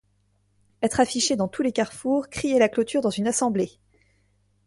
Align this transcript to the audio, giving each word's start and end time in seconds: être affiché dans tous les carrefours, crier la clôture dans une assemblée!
être 0.81 0.99
affiché 0.99 1.35
dans 1.35 1.47
tous 1.47 1.61
les 1.61 1.71
carrefours, 1.71 2.27
crier 2.27 2.57
la 2.57 2.69
clôture 2.69 3.01
dans 3.01 3.11
une 3.11 3.27
assemblée! 3.27 3.73